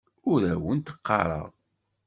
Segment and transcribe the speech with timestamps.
[0.31, 1.47] Ur awent-d-ɣɣareɣ.